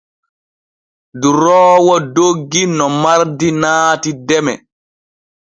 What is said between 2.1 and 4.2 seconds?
doggi no mardi naati